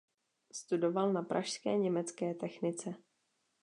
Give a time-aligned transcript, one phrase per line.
[0.53, 2.95] Studoval na pražské německé technice.